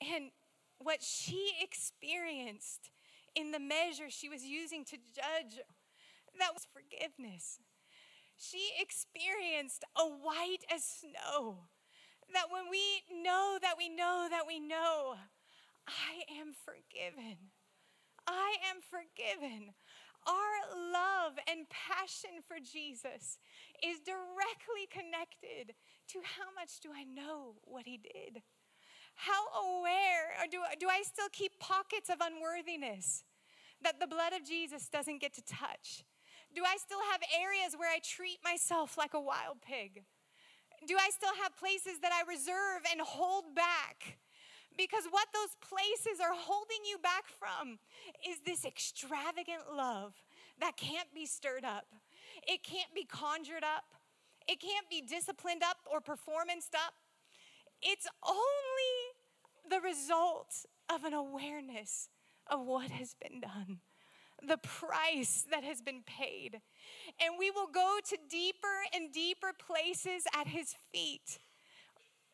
[0.00, 0.30] And
[0.78, 2.90] what she experienced
[3.34, 5.60] in the measure she was using to judge,
[6.38, 7.60] that was forgiveness
[8.36, 11.68] she experienced a white as snow.
[12.32, 15.14] That when we know that we know that we know,
[15.86, 17.52] I am forgiven.
[18.26, 19.74] I am forgiven.
[20.26, 23.38] Our love and passion for Jesus
[23.82, 25.74] is directly connected
[26.08, 28.42] to how much do I know what he did?
[29.14, 29.46] How
[29.78, 33.24] aware, or do, do I still keep pockets of unworthiness
[33.82, 36.04] that the blood of Jesus doesn't get to touch?
[36.54, 40.04] Do I still have areas where I treat myself like a wild pig?
[40.86, 44.18] Do I still have places that I reserve and hold back?
[44.76, 47.78] Because what those places are holding you back from
[48.28, 50.14] is this extravagant love
[50.60, 51.86] that can't be stirred up.
[52.46, 53.84] It can't be conjured up.
[54.48, 56.94] It can't be disciplined up or performanced up.
[57.80, 62.08] It's only the result of an awareness
[62.48, 63.80] of what has been done
[64.46, 66.60] the price that has been paid.
[67.20, 71.38] And we will go to deeper and deeper places at his feet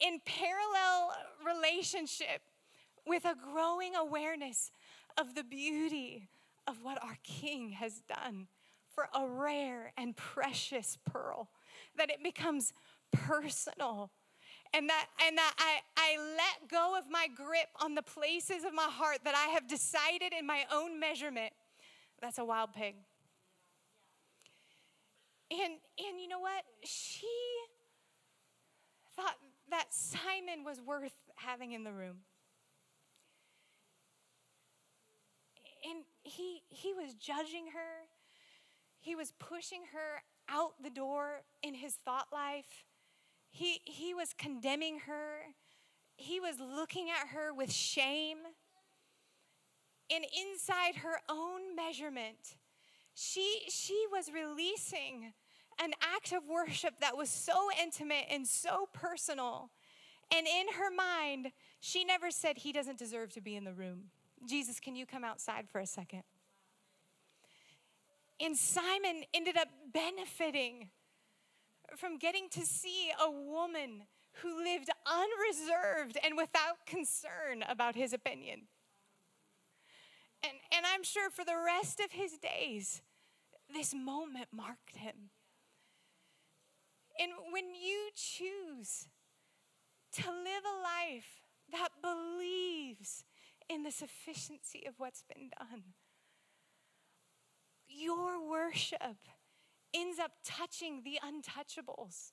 [0.00, 1.12] in parallel
[1.44, 2.42] relationship
[3.06, 4.70] with a growing awareness
[5.18, 6.28] of the beauty
[6.66, 8.46] of what our King has done
[8.94, 11.48] for a rare and precious pearl,
[11.96, 12.72] that it becomes
[13.12, 14.10] personal.
[14.72, 18.72] And that, and that I, I let go of my grip on the places of
[18.72, 21.52] my heart that I have decided in my own measurement
[22.20, 22.94] that's a wild pig.
[25.50, 26.62] And, and you know what?
[26.84, 27.26] She
[29.16, 29.36] thought
[29.70, 32.18] that Simon was worth having in the room.
[35.88, 38.06] And he, he was judging her,
[39.00, 42.84] he was pushing her out the door in his thought life.
[43.50, 45.40] He, he was condemning her.
[46.16, 48.38] He was looking at her with shame.
[50.12, 52.56] And inside her own measurement,
[53.14, 55.32] she, she was releasing
[55.82, 59.70] an act of worship that was so intimate and so personal.
[60.32, 64.10] And in her mind, she never said, He doesn't deserve to be in the room.
[64.48, 66.22] Jesus, can you come outside for a second?
[68.38, 70.88] And Simon ended up benefiting
[71.96, 74.04] from getting to see a woman
[74.42, 78.62] who lived unreserved and without concern about his opinion.
[80.42, 83.02] And, and I'm sure for the rest of his days,
[83.74, 85.30] this moment marked him.
[87.20, 89.08] And when you choose
[90.12, 93.24] to live a life that believes
[93.68, 95.82] in the sufficiency of what's been done,
[97.86, 99.28] your worship
[99.92, 102.32] ends up touching the untouchables.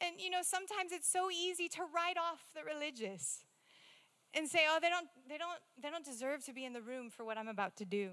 [0.00, 3.44] And you know, sometimes it's so easy to write off the religious
[4.34, 7.10] and say, "Oh, they don't they don't they don't deserve to be in the room
[7.10, 8.10] for what I'm about to do.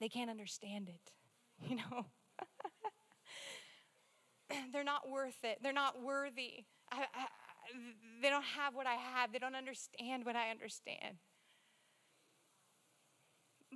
[0.00, 1.12] They can't understand it."
[1.68, 2.06] You know?
[5.02, 5.58] Not worth it.
[5.62, 6.64] They're not worthy.
[6.90, 7.26] I, I,
[8.22, 9.32] they don't have what I have.
[9.32, 11.16] They don't understand what I understand.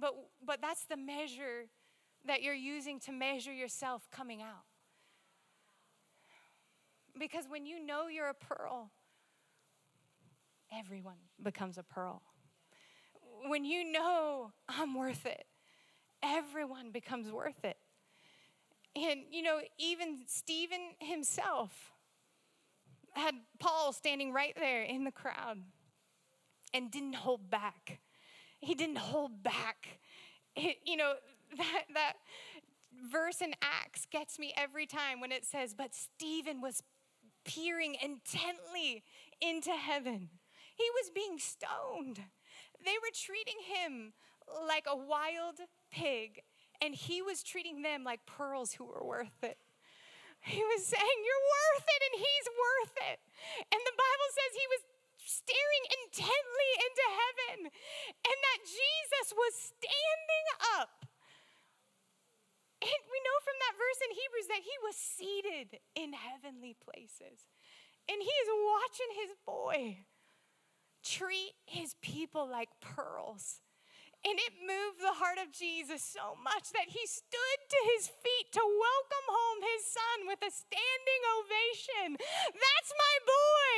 [0.01, 0.15] But,
[0.45, 1.67] but that's the measure
[2.27, 4.65] that you're using to measure yourself coming out.
[7.19, 8.91] Because when you know you're a pearl,
[10.77, 12.23] everyone becomes a pearl.
[13.47, 15.45] When you know I'm worth it,
[16.23, 17.77] everyone becomes worth it.
[18.97, 21.93] And, you know, even Stephen himself
[23.13, 25.59] had Paul standing right there in the crowd
[26.73, 28.01] and didn't hold back.
[28.61, 29.99] He didn't hold back.
[30.57, 31.15] It, you know,
[31.57, 32.13] that, that
[33.11, 36.83] verse in Acts gets me every time when it says, But Stephen was
[37.45, 39.05] peering intently
[39.41, 40.31] into heaven.
[40.77, 42.21] He was being stoned.
[42.85, 44.13] They were treating him
[44.67, 46.43] like a wild pig,
[46.83, 49.59] and he was treating them like pearls who were worth it.
[50.41, 53.19] He was saying, You're worth it, and he's worth it.
[53.73, 54.83] And the Bible says he was
[55.25, 57.59] staring intently into heaven,
[58.29, 60.47] and that Jesus was standing
[60.77, 61.05] up
[62.85, 67.49] and we know from that verse in Hebrews that he was seated in heavenly places.
[68.09, 70.05] And he is watching his boy
[71.03, 73.64] treat his people like pearls.
[74.25, 78.49] And it moved the heart of Jesus so much that he stood to his feet
[78.57, 82.17] to welcome home his son with a standing ovation.
[82.57, 83.77] That's my boy.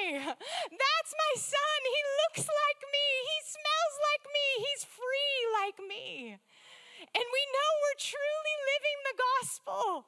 [0.71, 1.79] That's my son.
[1.83, 3.09] He looks like me.
[3.27, 4.47] He smells like me.
[4.71, 6.39] He's free like me.
[7.03, 10.07] And we know we're truly living the gospel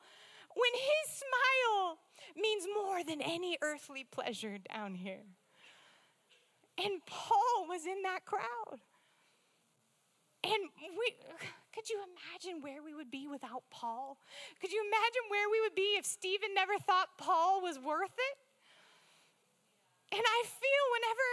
[0.55, 1.99] when his smile
[2.39, 5.27] means more than any earthly pleasure down here.
[6.79, 8.58] And Paul was in that crowd.
[10.97, 11.15] We
[11.75, 14.19] could you imagine where we would be without Paul?
[14.61, 18.37] Could you imagine where we would be if Stephen never thought Paul was worth it?
[20.11, 21.29] And I feel whenever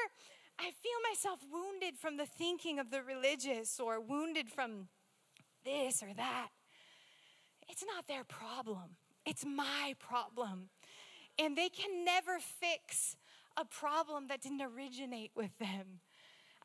[0.59, 4.87] I feel myself wounded from the thinking of the religious or wounded from
[5.63, 6.49] this or that.
[7.67, 10.69] It's not their problem, it's my problem.
[11.37, 13.17] And they can never fix
[13.57, 15.99] a problem that didn't originate with them.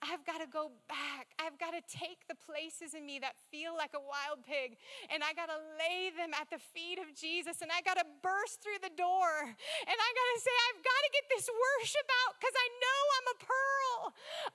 [0.00, 1.36] I've got to go back.
[1.36, 4.80] I've got to take the places in me that feel like a wild pig
[5.12, 8.06] and I got to lay them at the feet of Jesus and I got to
[8.24, 12.08] burst through the door and I got to say, I've got to get this worship
[12.24, 13.98] out because I know I'm a pearl.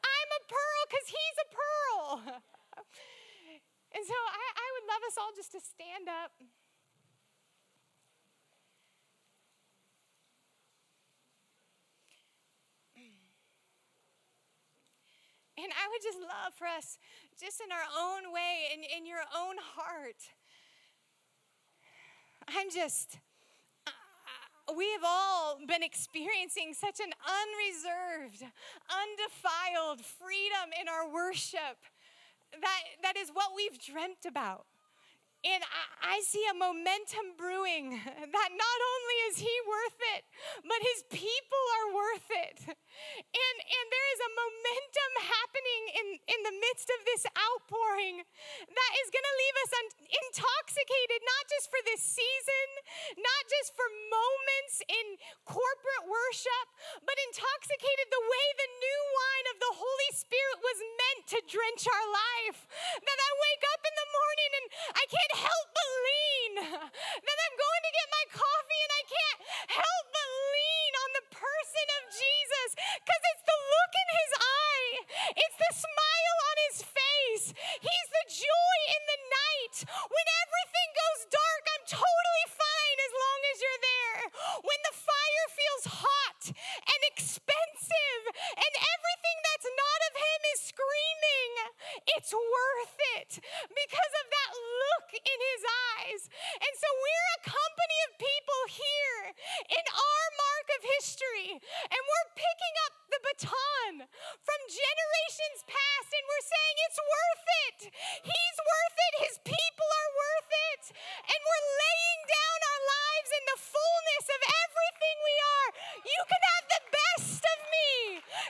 [0.02, 2.10] I'm a pearl because He's a pearl.
[3.96, 6.36] And so I, I would love us all just to stand up.
[15.58, 16.98] And I would just love for us,
[17.40, 20.20] just in our own way, in, in your own heart.
[22.48, 23.18] I'm just,
[23.88, 28.44] uh, we have all been experiencing such an unreserved,
[28.92, 31.80] undefiled freedom in our worship
[32.62, 34.66] that, that is what we've dreamt about.
[35.46, 38.02] And I, I, see a momentum brewing
[38.36, 40.26] that not only is he worth it,
[40.66, 42.58] but his people are worth it.
[42.66, 48.92] And, and there is a momentum happening in, in the midst of this outpouring that
[49.04, 52.68] is going to leave us un- intoxicated, not just for this season,
[53.20, 55.06] not just for moments in
[55.46, 56.68] corporate worship,
[57.04, 61.84] but intoxicated the way the new wine of the Holy Spirit was meant to drench
[61.86, 62.66] our life.
[63.04, 66.54] That I wake up in the morning and I can't help but lean.
[67.26, 69.40] That I'm going to get my coffee and I can't
[69.84, 74.90] help but lean on the person of Jesus because it's the look in his eye,
[75.36, 77.46] it's the smile on his face.
[77.84, 79.76] He's the joy in the night.
[79.88, 84.22] When everything goes dark, I'm totally fine as long as you're there.
[84.64, 88.22] When the fire feels hot and expensive
[88.56, 89.05] and everything
[89.66, 91.52] that's not of him is screaming,
[92.14, 93.32] it's worth it
[93.66, 96.22] because of that look in his eyes.
[96.62, 99.22] And so we're a company of people here
[99.74, 103.94] in our mark of history, and we're picking up the baton
[104.46, 107.80] from generations past, and we're saying it's worth it.
[108.22, 109.14] He's worth it.
[109.26, 110.84] His people are worth it.
[110.94, 115.70] And we're laying down our lives in the fullness of everything we are.
[116.06, 117.92] You can have the best of me.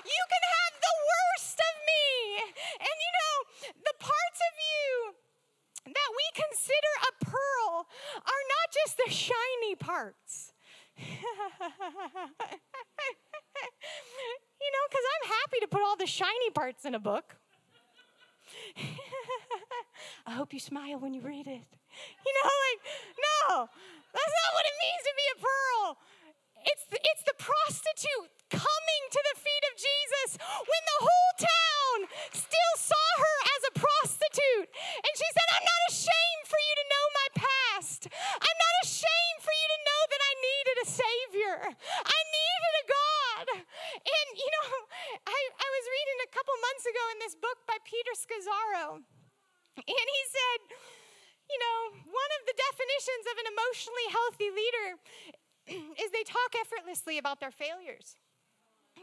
[0.03, 2.06] You can have the worst of me.
[2.80, 3.36] And you know,
[3.90, 5.16] the parts of you
[5.86, 10.54] that we consider a pearl are not just the shiny parts.
[10.98, 11.06] you
[14.74, 17.36] know, because I'm happy to put all the shiny parts in a book.
[20.28, 21.68] I hope you smile when you read it.
[22.26, 22.80] You know, like,
[23.16, 23.70] no,
[24.14, 25.98] that's not what it means to be a pearl.
[26.66, 31.97] It's the, it's the prostitute coming to the feet of Jesus when the whole town
[32.34, 34.70] still saw her as a prostitute.
[35.01, 38.01] And she said, I'm not ashamed for you to know my past.
[38.13, 41.55] I'm not ashamed for you to know that I needed a Savior.
[42.01, 43.47] I needed a God.
[43.95, 44.70] And, you know,
[45.36, 49.05] I, I was reading a couple months ago in this book by Peter Scazzero.
[49.76, 50.59] And he said,
[51.49, 54.88] you know, one of the definitions of an emotionally healthy leader
[56.01, 58.16] is they talk effortlessly about their failures.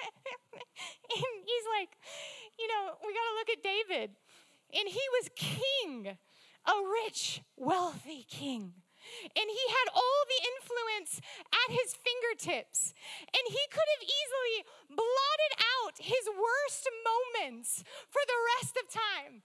[0.00, 1.96] and he's like,
[2.58, 4.10] you know, we got to look at David.
[4.72, 6.16] And he was king,
[6.66, 8.74] a rich, wealthy king.
[9.32, 12.92] And he had all the influence at his fingertips.
[13.32, 14.56] And he could have easily
[14.92, 17.82] blotted out his worst moments
[18.12, 19.42] for the rest of time.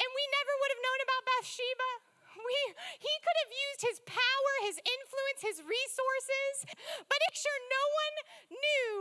[0.00, 2.09] And we never would have known about Bathsheba.
[2.40, 2.58] We,
[2.98, 6.54] he could have used his power, his influence, his resources,
[7.06, 8.16] but make sure no one
[8.58, 8.92] knew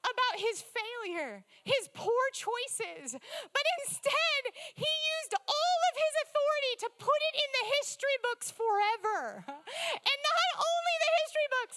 [0.00, 3.16] about his failure, his poor choices.
[3.20, 4.42] But instead,
[4.74, 4.88] he
[5.20, 9.44] used all of his authority to put it in the history books forever.
[9.46, 11.76] And not only the history books,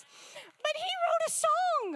[0.63, 1.87] but he wrote a song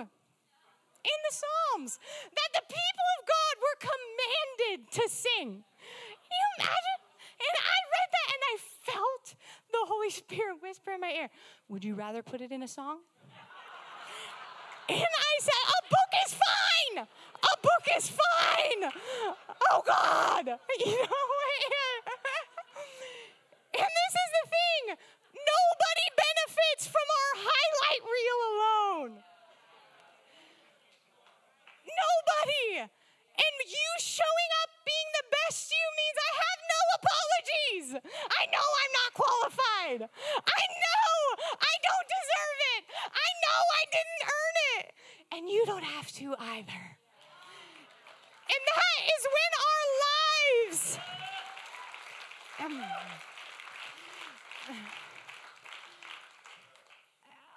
[1.08, 2.00] in the Psalms
[2.36, 5.64] that the people of God were commanded to sing.
[5.64, 7.00] Can you imagine?
[7.38, 8.56] And I read that and I
[8.92, 9.26] felt
[9.72, 11.30] the Holy Spirit whisper in my ear,
[11.70, 13.00] Would you rather put it in a song?
[14.90, 17.06] And I said, A book is fine.
[17.06, 18.92] A book is fine.
[19.72, 20.60] Oh God.
[20.86, 21.08] You know?
[23.78, 24.84] And this is the thing
[25.38, 29.12] nobody benefits from our highlight reel alone.
[31.86, 32.90] Nobody.
[33.38, 37.88] And you showing up being the best you means I have no apologies.
[38.02, 40.02] I know I'm not qualified.
[40.42, 41.14] I know
[41.54, 42.84] I don't deserve it.
[43.14, 44.86] I know I didn't earn it.
[45.48, 46.98] And you don't have to either.
[48.50, 49.86] And that is when our
[50.68, 51.00] lives.
[52.66, 52.84] Um,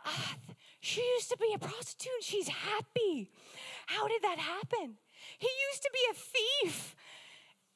[0.06, 0.36] ah,
[0.78, 2.12] she used to be a prostitute.
[2.22, 3.32] She's happy.
[3.86, 4.98] How did that happen?
[5.38, 6.94] He used to be a thief.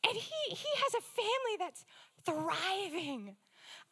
[0.07, 1.85] And he, he has a family that's
[2.25, 3.35] thriving.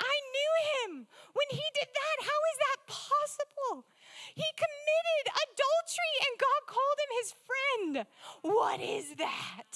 [0.02, 0.90] I knew him
[1.32, 2.16] when he did that.
[2.26, 3.86] How is that possible?
[4.34, 7.92] He committed adultery and God called him his friend.
[8.42, 9.72] What is that?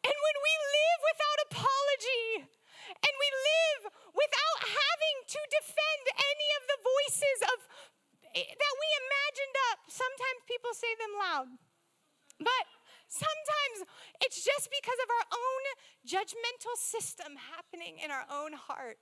[0.00, 2.26] And when we live without apology
[2.86, 3.82] and we live
[4.14, 7.58] without having to defend any of the voices of
[8.38, 11.48] eh, that we imagined up, sometimes people say them loud.
[12.40, 12.64] But
[13.10, 13.90] sometimes
[14.22, 15.62] it's just because of our own
[16.06, 18.98] judgmental system happening in our own heart.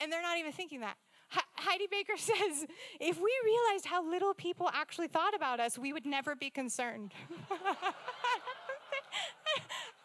[0.00, 0.96] And they're not even thinking that.
[1.30, 2.66] Heidi Baker says,
[2.98, 7.12] if we realized how little people actually thought about us, we would never be concerned.
[7.50, 7.54] I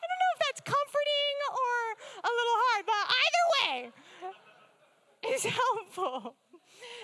[0.08, 3.91] don't know if that's comforting or a little hard, but either way
[5.36, 6.36] is helpful.